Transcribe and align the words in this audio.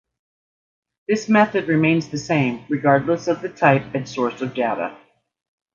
This 1.07 1.29
method 1.29 1.67
remains 1.67 2.09
the 2.09 2.17
same 2.17 2.65
regardless 2.69 3.27
of 3.27 3.43
the 3.43 3.49
type 3.49 3.93
and 3.93 4.09
source 4.09 4.41
of 4.41 4.55
data. 4.55 4.97